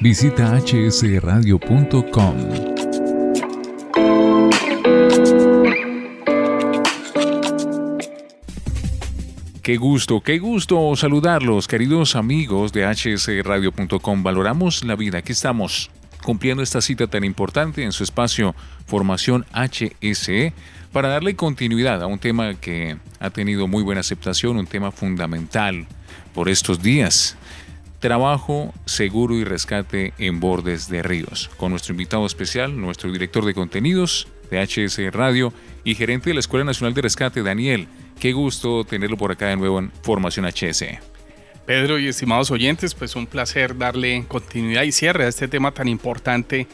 [0.00, 2.34] Visita hsradio.com.
[9.60, 14.22] Qué gusto, qué gusto saludarlos, queridos amigos de hsradio.com.
[14.22, 15.18] Valoramos la vida.
[15.18, 15.90] Aquí estamos
[16.22, 18.54] cumpliendo esta cita tan importante en su espacio
[18.86, 20.52] Formación HSE
[20.92, 25.88] para darle continuidad a un tema que ha tenido muy buena aceptación, un tema fundamental
[26.34, 27.36] por estos días.
[28.00, 31.50] Trabajo seguro y rescate en bordes de ríos.
[31.56, 35.52] Con nuestro invitado especial, nuestro director de contenidos de HSE Radio
[35.84, 37.88] y gerente de la Escuela Nacional de Rescate, Daniel
[38.18, 40.84] Qué gusto tenerlo por acá de nuevo en Formación HS.
[41.66, 45.86] Pedro y estimados oyentes, pues un placer darle continuidad y cierre a este tema tan
[45.86, 46.66] importante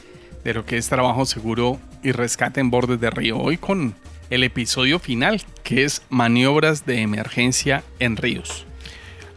[0.43, 3.39] de lo que es trabajo seguro y rescate en bordes de río.
[3.39, 3.95] Hoy con
[4.31, 8.67] el episodio final, que es maniobras de emergencia en ríos.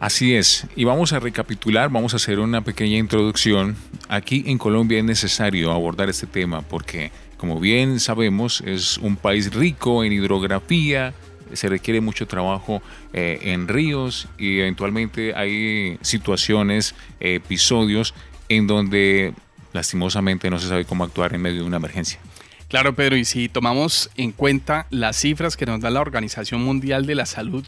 [0.00, 3.74] Así es, y vamos a recapitular, vamos a hacer una pequeña introducción.
[4.08, 9.52] Aquí en Colombia es necesario abordar este tema porque, como bien sabemos, es un país
[9.52, 11.14] rico en hidrografía,
[11.52, 12.80] se requiere mucho trabajo
[13.12, 18.14] eh, en ríos y eventualmente hay situaciones, episodios
[18.48, 19.34] en donde
[19.72, 22.20] lastimosamente no se sabe cómo actuar en medio de una emergencia.
[22.68, 27.04] Claro, Pedro, y si tomamos en cuenta las cifras que nos da la Organización Mundial
[27.06, 27.64] de la Salud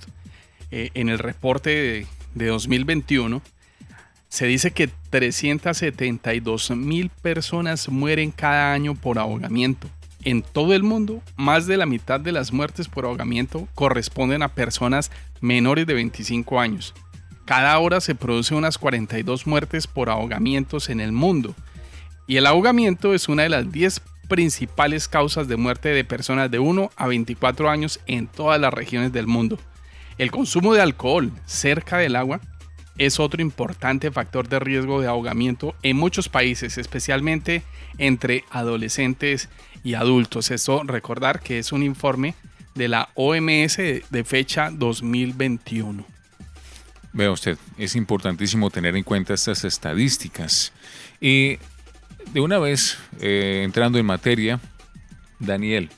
[0.71, 3.43] eh, en el reporte de, de 2021,
[4.29, 9.89] se dice que 372 mil personas mueren cada año por ahogamiento.
[10.23, 14.55] En todo el mundo, más de la mitad de las muertes por ahogamiento corresponden a
[14.55, 16.95] personas menores de 25 años.
[17.47, 21.55] Cada hora se producen unas 42 muertes por ahogamientos en el mundo.
[22.29, 26.61] Y el ahogamiento es una de las 10 principales causas de muerte de personas de
[26.61, 29.59] 1 a 24 años en todas las regiones del mundo.
[30.21, 32.43] El consumo de alcohol cerca del agua
[32.99, 37.63] es otro importante factor de riesgo de ahogamiento en muchos países, especialmente
[37.97, 39.49] entre adolescentes
[39.83, 40.51] y adultos.
[40.51, 42.35] Esto recordar que es un informe
[42.75, 46.05] de la OMS de fecha 2021.
[47.15, 50.75] Vea usted, es importantísimo tener en cuenta estas estadísticas.
[51.19, 51.57] Y
[52.35, 54.61] de una vez, eh, entrando en materia,
[55.39, 55.89] Daniel,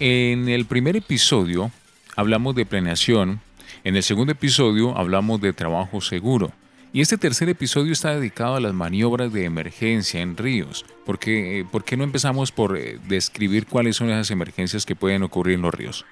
[0.00, 1.72] en el primer episodio
[2.18, 3.40] hablamos de planeación,
[3.84, 6.50] en el segundo episodio hablamos de trabajo seguro.
[6.92, 10.84] Y este tercer episodio está dedicado a las maniobras de emergencia en ríos.
[11.06, 15.54] ¿Por qué, eh, no empezamos por eh, describir cuáles son esas emergencias que pueden ocurrir
[15.54, 16.04] en los ríos?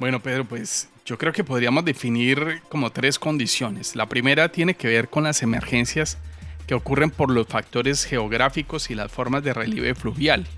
[0.00, 3.94] Bueno, Pedro, pues yo creo que podríamos definir como tres condiciones.
[3.94, 6.18] La primera tiene que ver con las emergencias
[6.66, 10.48] que ocurren por los factores geográficos y las formas de relieve fluvial.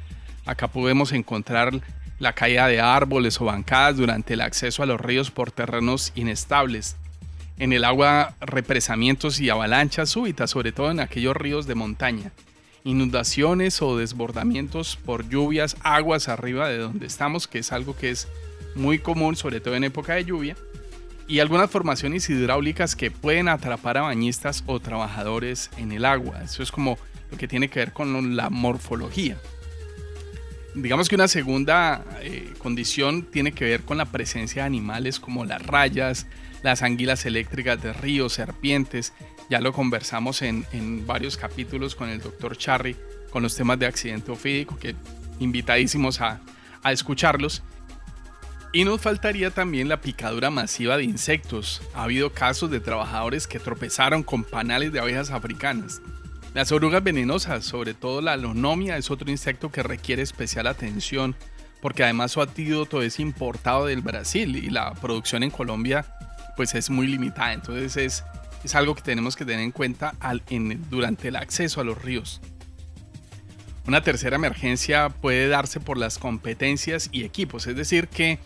[0.47, 1.83] Acá podemos encontrar
[2.19, 6.97] la caída de árboles o bancadas durante el acceso a los ríos por terrenos inestables,
[7.59, 12.33] en el agua represamientos y avalanchas súbitas, sobre todo en aquellos ríos de montaña.
[12.85, 18.29] Inundaciones o desbordamientos por lluvias, aguas arriba de donde estamos, que es algo que es
[18.75, 20.57] muy común, sobre todo en época de lluvia.
[21.27, 26.43] Y algunas formaciones hidráulicas que pueden atrapar a bañistas o trabajadores en el agua.
[26.43, 26.99] Eso es como
[27.31, 29.39] lo que tiene que ver con la morfología.
[30.75, 35.45] Digamos que una segunda eh, condición tiene que ver con la presencia de animales como
[35.45, 36.27] las rayas,
[36.65, 39.13] las anguilas eléctricas de ríos, serpientes.
[39.49, 40.65] Ya lo conversamos en,
[41.07, 42.97] varios capítulos con el doctor Charry
[43.31, 44.95] con los temas de accidente ofídico, que
[45.39, 46.41] invitadísimos a,
[46.83, 47.63] a escucharlos.
[48.73, 51.83] Y nos faltaría también la picadura masiva de insectos.
[51.95, 56.01] Ha habido casos de trabajadores que tropezaron con panales de abejas africanas.
[56.55, 61.35] Las orugas venenosas, sobre todo la lonomia, es otro insecto que requiere especial atención
[61.83, 66.07] porque además su antídoto es importado del Brasil y la producción en Colombia
[66.57, 67.53] pues es muy limitada.
[67.55, 68.25] Entonces es,
[68.63, 70.15] es algo que tenemos que tener en cuenta
[70.91, 72.41] durante el acceso a los ríos.
[73.89, 78.39] Una tercera emergencia puede darse por las competencias y equipos, es decir, que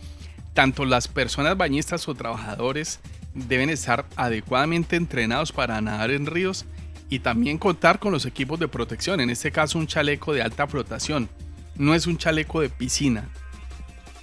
[0.55, 3.01] tanto las personas bañistas o trabajadores
[3.35, 6.65] deben estar adecuadamente entrenados para nadar en ríos
[7.09, 10.67] y también contar con los equipos de protección, en este caso un chaleco de alta
[10.67, 11.29] flotación,
[11.75, 13.29] no es un chaleco de piscina.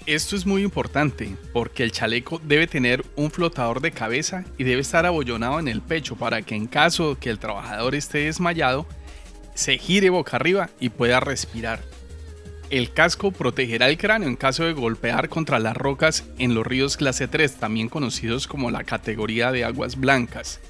[0.07, 4.81] Esto es muy importante porque el chaleco debe tener un flotador de cabeza y debe
[4.81, 8.87] estar abollonado en el pecho para que en caso que el trabajador esté desmayado,
[9.55, 11.83] se gire boca arriba y pueda respirar.
[12.71, 16.97] El casco protegerá el cráneo en caso de golpear contra las rocas en los ríos
[16.97, 20.61] clase 3, también conocidos como la categoría de aguas blancas.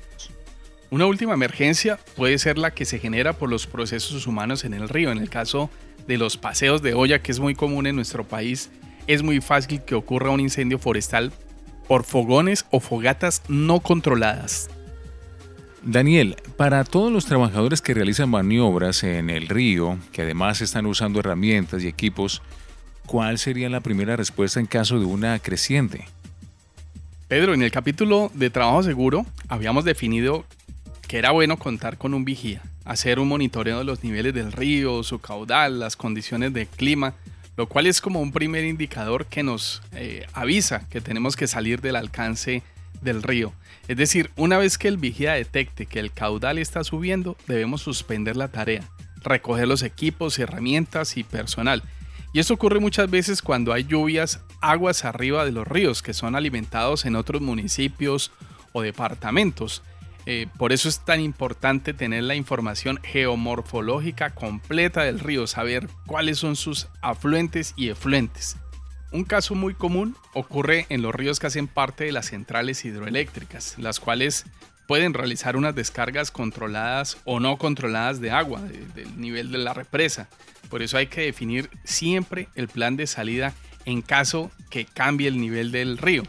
[0.91, 4.89] Una última emergencia puede ser la que se genera por los procesos humanos en el
[4.89, 5.11] río.
[5.11, 5.69] En el caso
[6.07, 8.71] de los paseos de olla, que es muy común en nuestro país,
[9.09, 11.33] es muy fácil que ocurra un incendio forestal
[11.89, 14.71] por fogones o fogatas no controladas.
[15.83, 21.21] Daniel, para todos los trabajadores que realizan maniobras en el río, que además están usando
[21.21, 22.43] herramientas y equipos,
[23.07, 26.05] ¿cuál sería la primera respuesta en caso de una creciente?
[27.29, 30.45] Pedro, en el capítulo de trabajo seguro habíamos definido
[31.07, 35.03] que era bueno contar con un vigía, hacer un monitoreo de los niveles del río,
[35.03, 37.15] su caudal, las condiciones de clima,
[37.57, 41.81] lo cual es como un primer indicador que nos eh, avisa que tenemos que salir
[41.81, 42.63] del alcance
[43.01, 43.53] del río.
[43.89, 48.37] Es decir, una vez que el vigía detecte que el caudal está subiendo, debemos suspender
[48.37, 48.83] la tarea,
[49.23, 51.83] recoger los equipos, herramientas y personal.
[52.33, 56.35] Y esto ocurre muchas veces cuando hay lluvias, aguas arriba de los ríos que son
[56.35, 58.33] alimentados en otros municipios
[58.73, 59.83] o departamentos.
[60.27, 66.39] Eh, por eso es tan importante tener la información geomorfológica completa del río, saber cuáles
[66.39, 68.57] son sus afluentes y efluentes.
[69.13, 73.79] Un caso muy común ocurre en los ríos que hacen parte de las centrales hidroeléctricas,
[73.79, 74.45] las cuales
[74.89, 80.29] pueden realizar unas descargas controladas o no controladas de agua del nivel de la represa.
[80.69, 85.41] Por eso hay que definir siempre el plan de salida en caso que cambie el
[85.41, 86.25] nivel del río.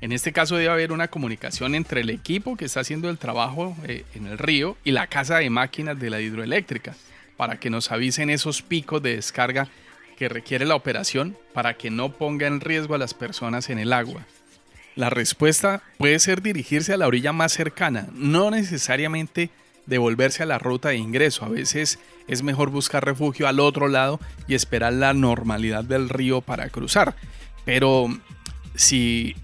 [0.00, 3.76] En este caso debe haber una comunicación entre el equipo que está haciendo el trabajo
[3.86, 6.94] eh, en el río y la casa de máquinas de la hidroeléctrica
[7.36, 9.68] para que nos avisen esos picos de descarga
[10.16, 13.92] que requiere la operación para que no ponga en riesgo a las personas en el
[13.92, 14.26] agua.
[14.96, 19.50] La respuesta puede ser dirigirse a la orilla más cercana, no necesariamente
[19.86, 21.44] devolverse a la ruta de ingreso.
[21.44, 26.40] A veces es mejor buscar refugio al otro lado y esperar la normalidad del río
[26.40, 27.16] para cruzar.
[27.64, 28.08] Pero
[28.74, 29.36] si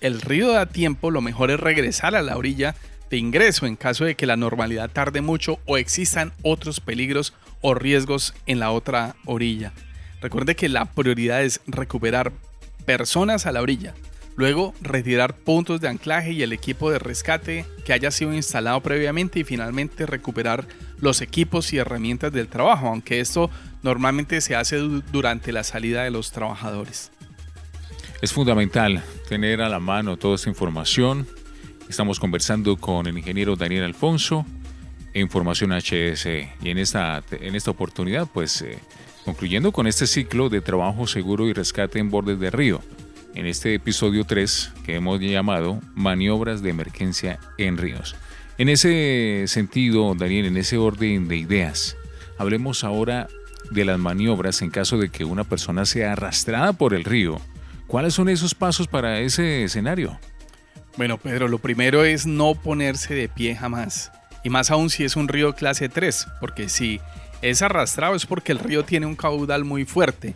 [0.00, 2.74] el río da tiempo, lo mejor es regresar a la orilla
[3.10, 7.74] de ingreso en caso de que la normalidad tarde mucho o existan otros peligros o
[7.74, 9.72] riesgos en la otra orilla.
[10.20, 12.32] Recuerde que la prioridad es recuperar
[12.84, 13.94] personas a la orilla,
[14.36, 19.40] luego retirar puntos de anclaje y el equipo de rescate que haya sido instalado previamente
[19.40, 20.66] y finalmente recuperar
[21.00, 23.50] los equipos y herramientas del trabajo, aunque esto
[23.82, 27.12] normalmente se hace durante la salida de los trabajadores.
[28.22, 31.26] Es fundamental tener a la mano toda esta información.
[31.88, 34.46] Estamos conversando con el ingeniero Daniel Alfonso,
[35.12, 36.26] Información HS.
[36.62, 38.78] Y en esta, en esta oportunidad, pues eh,
[39.24, 42.80] concluyendo con este ciclo de trabajo seguro y rescate en bordes de río,
[43.34, 48.16] en este episodio 3 que hemos llamado Maniobras de Emergencia en Ríos.
[48.56, 51.96] En ese sentido, Daniel, en ese orden de ideas,
[52.38, 53.28] hablemos ahora
[53.70, 57.40] de las maniobras en caso de que una persona sea arrastrada por el río.
[57.86, 60.18] ¿Cuáles son esos pasos para ese escenario?
[60.96, 64.10] Bueno, Pedro, lo primero es no ponerse de pie jamás.
[64.42, 67.00] Y más aún si es un río clase 3, porque si
[67.42, 70.34] es arrastrado es porque el río tiene un caudal muy fuerte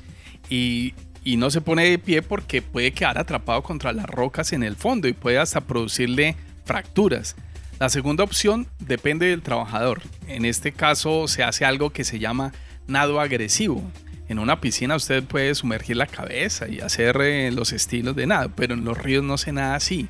[0.49, 4.77] y, no se pone de pie porque puede quedar atrapado contra las rocas en el
[4.77, 7.37] fondo y puede hasta producirle fracturas.
[7.79, 10.03] La segunda opción depende del trabajador.
[10.27, 12.53] En este caso se hace algo que se llama
[12.87, 13.83] nado agresivo.
[14.31, 18.53] En una piscina usted puede sumergir la cabeza y hacer eh, los estilos de nado,
[18.55, 20.07] pero en los ríos no se nada así.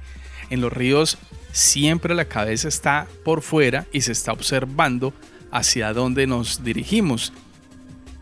[0.51, 1.17] En los ríos
[1.53, 5.15] siempre la cabeza está por fuera y se está observando
[5.51, 7.33] hacia dónde nos dirigimos.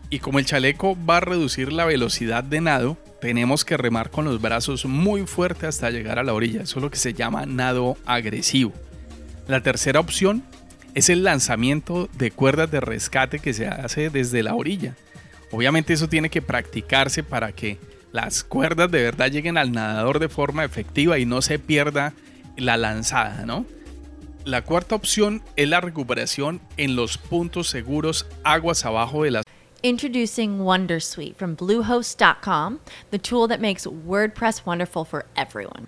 [0.09, 4.23] Y como el chaleco va a reducir la velocidad de nado, tenemos que remar con
[4.23, 6.61] los brazos muy fuerte hasta llegar a la orilla.
[6.61, 8.71] Eso es lo que se llama nado agresivo.
[9.49, 10.45] La tercera opción
[10.93, 14.95] es el lanzamiento de cuerdas de rescate que se hace desde la orilla.
[15.51, 17.77] Obviamente eso tiene que practicarse para que
[18.11, 22.13] las cuerdas de verdad lleguen al nadador de forma efectiva y no se pierda
[22.57, 23.65] la lanzada, ¿no?
[24.45, 29.43] La cuarta opción es la recuperación en los puntos seguros aguas abajo de las
[29.81, 32.79] Introducing Wondersuite from Bluehost.com,
[33.11, 35.87] the tool that makes WordPress wonderful for everyone.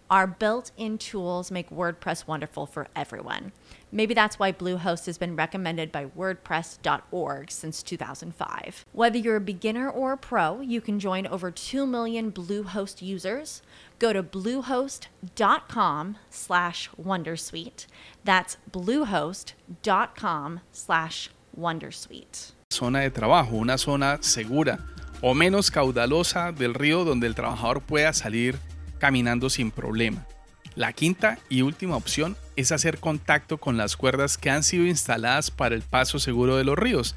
[0.11, 3.53] our built in tools make WordPress wonderful for everyone.
[3.93, 8.85] Maybe that's why Bluehost has been recommended by WordPress.org since 2005.
[8.91, 13.61] Whether you're a beginner or a pro, you can join over 2 million Bluehost users.
[13.99, 17.85] Go to bluehost.com slash Wondersuite.
[18.25, 22.51] That's bluehost.com slash Wondersuite.
[22.73, 24.79] Zona de trabajo, una zona segura
[25.21, 28.57] o menos caudalosa del río donde el trabajador pueda salir
[29.01, 30.27] caminando sin problema.
[30.75, 35.49] La quinta y última opción es hacer contacto con las cuerdas que han sido instaladas
[35.49, 37.15] para el paso seguro de los ríos.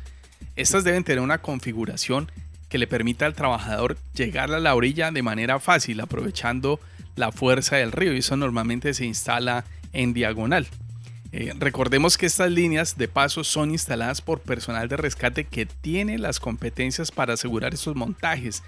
[0.56, 2.32] Estas deben tener una configuración
[2.70, 6.80] que le permita al trabajador llegar a la orilla de manera fácil aprovechando
[7.16, 10.66] la fuerza del río y eso normalmente se instala en diagonal.
[11.32, 16.16] Eh, recordemos que estas líneas de paso son instaladas por personal de rescate que tiene
[16.16, 18.62] las competencias para asegurar esos montajes.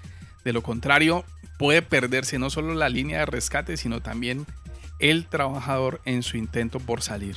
[0.45, 1.25] De lo contrario,
[1.59, 4.47] puede perderse no solo la línea de rescate, sino también
[4.99, 7.37] el trabajador en su intento por salir.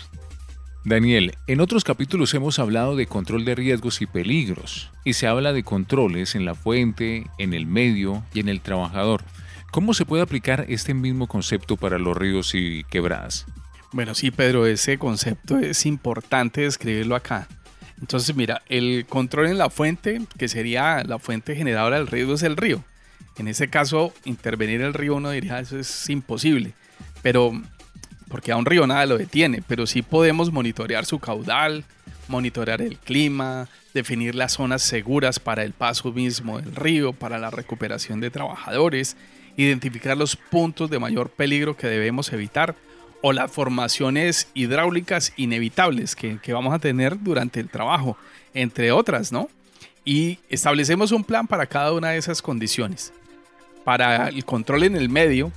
[0.86, 5.52] Daniel, en otros capítulos hemos hablado de control de riesgos y peligros, y se habla
[5.52, 9.24] de controles en la fuente, en el medio y en el trabajador.
[9.72, 13.46] ¿Cómo se puede aplicar este mismo concepto para los ríos y quebradas?
[13.92, 17.48] Bueno, sí, Pedro, ese concepto es importante describirlo acá.
[18.00, 22.44] Entonces, mira, el control en la fuente, que sería la fuente generadora del riesgo, es
[22.44, 22.84] el río.
[23.40, 26.74] En ese caso, intervenir el río uno diría, eso es imposible.
[27.22, 27.54] Pero,
[28.28, 31.86] porque a un río nada lo detiene, pero sí podemos monitorear su caudal,
[32.28, 37.50] monitorear el clima, definir las zonas seguras para el paso mismo del río, para la
[37.50, 39.16] recuperación de trabajadores,
[39.56, 42.76] identificar los puntos de mayor peligro que debemos evitar
[43.22, 48.18] o las formaciones hidráulicas inevitables que, que vamos a tener durante el trabajo,
[48.54, 49.48] entre otras, ¿no?
[50.04, 53.14] Y establecemos un plan para cada una de esas condiciones
[53.90, 55.52] para el control en el medio,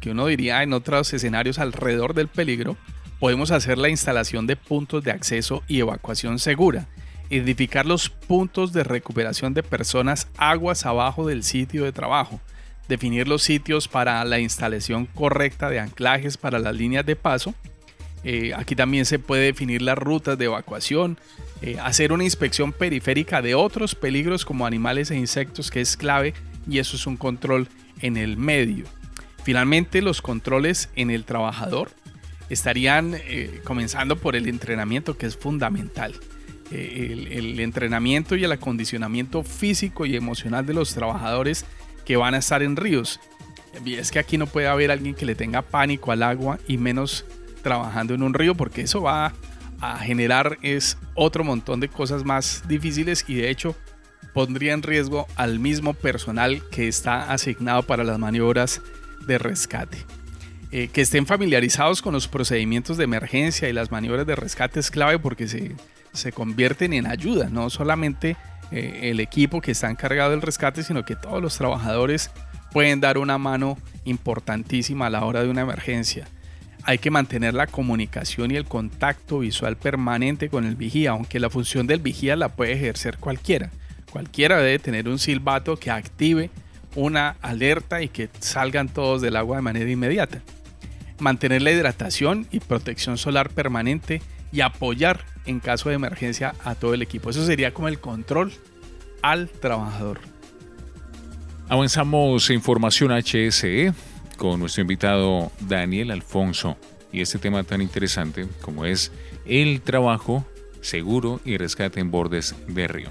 [0.00, 2.78] que, uno diría en otros escenarios alrededor del peligro,
[3.20, 6.88] podemos hacer la instalación de puntos de acceso y evacuación segura,
[7.28, 12.40] identificar los puntos de recuperación de personas aguas abajo del sitio de trabajo,
[12.88, 17.52] definir los sitios para la instalación correcta de anclajes para las líneas de paso.
[18.24, 21.18] Eh, aquí también se puede definir las rutas de evacuación,
[21.60, 26.32] eh, hacer una inspección periférica de otros peligros como animales e insectos que es clave
[26.68, 27.68] y eso es un control
[28.00, 28.84] en el medio.
[29.44, 31.90] Finalmente, los controles en el trabajador
[32.48, 36.14] estarían eh, comenzando por el entrenamiento, que es fundamental.
[36.72, 41.64] Eh, el, entrenamiento y el acondicionamiento físico y emocional de los trabajadores
[42.04, 43.20] que van a estar en ríos.
[43.84, 47.24] es que aquí no puede haber alguien que le tenga pánico al agua y menos
[47.62, 49.32] trabajando en un río, porque eso va
[49.80, 53.76] a generar es otro montón de cosas más difíciles y de hecho
[54.34, 58.82] pondría en riesgo al mismo personal que está asignado para las maniobras
[59.26, 59.98] de rescate.
[60.72, 64.90] Eh, que estén familiarizados con los procedimientos de emergencia y las maniobras de rescate es
[64.90, 65.76] clave porque se,
[66.12, 68.36] se convierten en ayuda, no solamente
[68.72, 72.30] eh, el equipo que está encargado del rescate, sino que todos los trabajadores
[72.72, 76.26] pueden dar una mano importantísima a la hora de una emergencia.
[76.82, 81.50] Hay que mantener la comunicación y el contacto visual permanente con el vigía, aunque la
[81.50, 83.70] función del vigía la puede ejercer cualquiera.
[84.16, 86.48] Cualquiera debe tener un silbato que active
[86.94, 90.40] una alerta y que salgan todos del agua de manera inmediata.
[91.18, 96.94] Mantener la hidratación y protección solar permanente y apoyar en caso de emergencia a todo
[96.94, 97.28] el equipo.
[97.28, 98.54] Eso sería como el control
[99.20, 100.20] al trabajador.
[101.68, 103.92] Avanzamos en información HSE
[104.38, 106.78] con nuestro invitado Daniel Alfonso
[107.12, 109.12] y este tema tan interesante como es
[109.44, 110.46] el trabajo
[110.80, 113.10] seguro y rescate en bordes de río.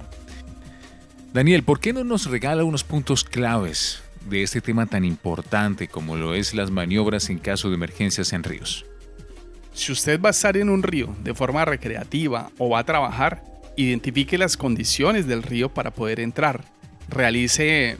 [1.35, 6.15] Daniel, ¿por qué no nos regala unos puntos claves de este tema tan importante como
[6.15, 8.85] lo es las maniobras en caso de emergencias en ríos?
[9.73, 13.43] Si usted va a estar en un río de forma recreativa o va a trabajar,
[13.75, 16.63] identifique las condiciones del río para poder entrar.
[17.09, 17.97] Realice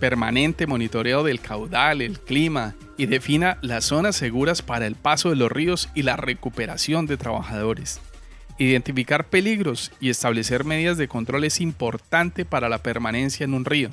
[0.00, 5.36] permanente monitoreo del caudal, el clima y defina las zonas seguras para el paso de
[5.36, 8.00] los ríos y la recuperación de trabajadores.
[8.60, 13.90] Identificar peligros y establecer medidas de control es importante para la permanencia en un río.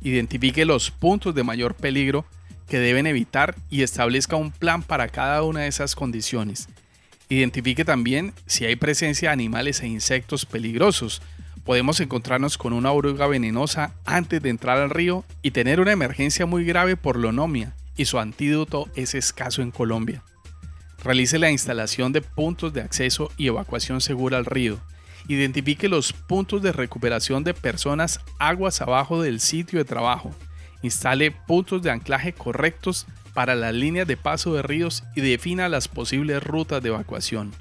[0.00, 2.24] Identifique los puntos de mayor peligro
[2.68, 6.68] que deben evitar y establezca un plan para cada una de esas condiciones.
[7.28, 11.20] Identifique también si hay presencia de animales e insectos peligrosos.
[11.64, 16.46] Podemos encontrarnos con una oruga venenosa antes de entrar al río y tener una emergencia
[16.46, 20.22] muy grave por lonomia, y su antídoto es escaso en Colombia.
[21.02, 24.78] Realice la instalación de puntos de acceso y evacuación segura al río.
[25.28, 30.34] Identifique los puntos de recuperación de personas aguas abajo del sitio de trabajo.
[30.82, 35.88] Instale puntos de anclaje correctos para las líneas de paso de ríos y defina las
[35.88, 37.52] posibles rutas de evacuación.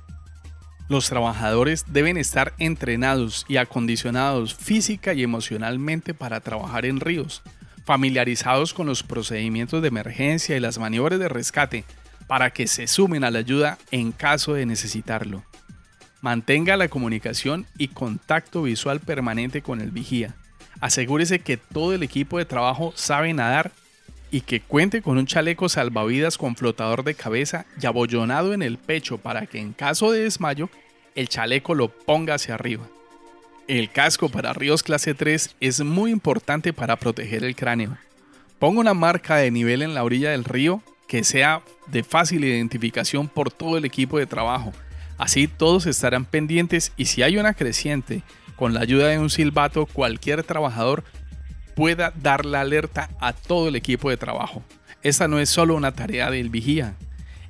[0.87, 7.41] Los trabajadores deben estar entrenados y acondicionados física y emocionalmente para trabajar en ríos,
[7.85, 11.85] familiarizados con los procedimientos de emergencia y las maniobras de rescate,
[12.27, 15.43] para que se sumen a la ayuda en caso de necesitarlo.
[16.21, 20.35] Mantenga la comunicación y contacto visual permanente con el vigía.
[20.79, 23.71] Asegúrese que todo el equipo de trabajo sabe nadar
[24.31, 28.77] y que cuente con un chaleco salvavidas con flotador de cabeza y abollonado en el
[28.77, 30.69] pecho para que en caso de desmayo
[31.13, 32.87] el chaleco lo ponga hacia arriba.
[33.67, 37.97] El casco para ríos clase 3 es muy importante para proteger el cráneo.
[38.59, 43.27] Ponga una marca de nivel en la orilla del río que sea de fácil identificación
[43.27, 44.73] por todo el equipo de trabajo.
[45.17, 48.23] Así todos estarán pendientes y si hay una creciente,
[48.55, 51.03] con la ayuda de un silbato, cualquier trabajador
[51.75, 54.63] pueda dar la alerta a todo el equipo de trabajo.
[55.03, 56.95] Esta no es solo una tarea del vigía.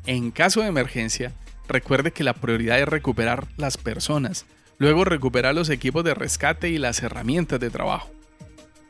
[0.06, 1.32] En caso de emergencia,
[1.68, 4.46] recuerde que la prioridad es recuperar las personas,
[4.78, 8.15] luego recuperar los equipos de rescate y las herramientas de trabajo.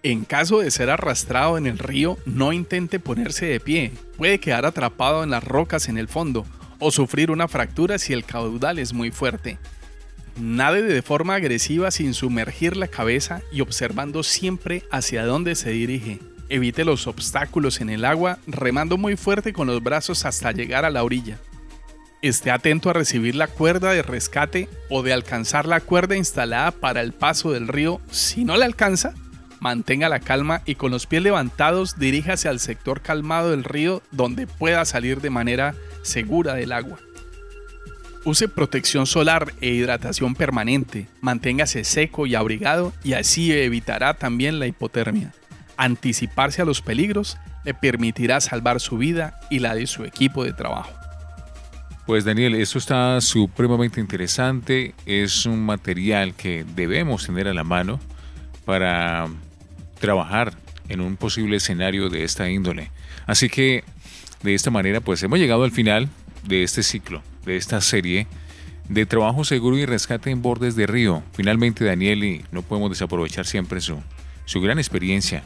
[0.05, 3.91] En caso de ser arrastrado en el río, no intente ponerse de pie.
[4.17, 6.45] Puede quedar atrapado en las rocas en el fondo
[6.77, 9.57] o sufrir una fractura si el caudal es muy fuerte.
[10.39, 16.19] Nade de forma agresiva sin sumergir la cabeza y observando siempre hacia dónde se dirige.
[16.49, 20.91] Evite los obstáculos en el agua remando muy fuerte con los brazos hasta llegar a
[20.91, 21.39] la orilla.
[22.21, 27.01] Esté atento a recibir la cuerda de rescate o de alcanzar la cuerda instalada para
[27.01, 28.01] el paso del río.
[28.11, 29.15] Si no la alcanza,
[29.65, 34.45] mantenga la calma y con los pies levantados diríjase al sector calmado del río donde
[34.45, 35.73] pueda salir de manera
[36.03, 36.99] segura del agua.
[38.25, 44.67] Use protección solar e hidratación permanente, manténgase seco y abrigado y así evitará también la
[44.67, 45.33] hipotermia.
[45.77, 50.53] Anticiparse a los peligros le permitirá salvar su vida y la de su equipo de
[50.53, 50.93] trabajo.
[52.05, 57.99] Pues Daniel, esto está supremamente interesante, es un material que debemos tener a la mano
[58.63, 59.27] para
[59.99, 60.53] trabajar
[60.89, 62.91] en un posible escenario de esta índole.
[63.25, 63.83] Así que
[64.43, 66.09] de esta manera pues hemos llegado al final
[66.43, 68.27] de este ciclo, de esta serie
[68.89, 71.23] de trabajo seguro y rescate en bordes de río.
[71.33, 73.97] Finalmente Daniel, y no podemos desaprovechar siempre su,
[74.45, 75.43] su gran experiencia.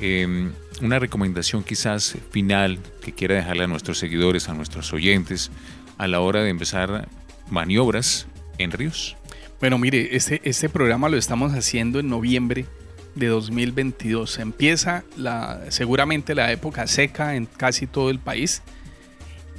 [0.00, 5.50] Em, una recomendación quizás final que quiera dejarle a nuestros seguidores, a nuestros oyentes,
[5.98, 7.08] a la hora de empezar
[7.50, 8.26] maniobras
[8.58, 9.16] en ríos.
[9.60, 12.66] Bueno, mire, este, este programa lo estamos haciendo en noviembre
[13.14, 14.38] de 2022.
[14.38, 18.62] Empieza la, seguramente la época seca en casi todo el país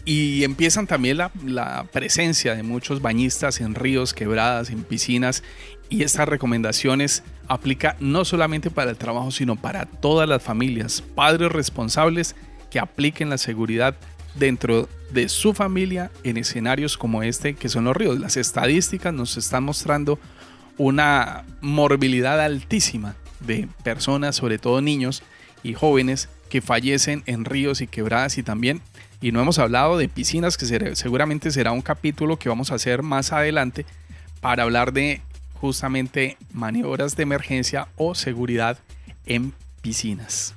[0.06, 5.44] y empiezan también la, la, presencia de muchos bañistas en ríos, quebradas, en piscinas
[5.90, 11.52] y estas recomendaciones aplica no solamente para el trabajo sino para todas las familias, padres
[11.52, 12.36] responsables
[12.70, 13.96] que apliquen la seguridad
[14.36, 18.20] dentro de su familia en escenarios como este que son los ríos.
[18.20, 20.20] Las estadísticas nos están mostrando
[20.78, 25.24] una morbilidad altísima de personas, sobre todo niños
[25.64, 28.82] y jóvenes, que fallecen en ríos y quebradas y también,
[29.22, 33.04] y no hemos hablado de piscinas, que seguramente será un capítulo que vamos a hacer
[33.04, 33.86] más adelante
[34.42, 35.22] para hablar de
[35.54, 38.78] justamente maniobras de emergencia o seguridad
[39.26, 40.54] en piscinas.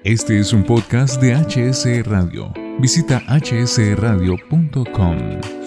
[0.05, 2.68] Este es un podcast de HS Radio.
[2.81, 5.58] Visita hsradio.com.